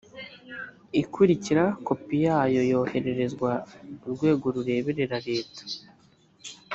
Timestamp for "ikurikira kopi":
1.01-2.15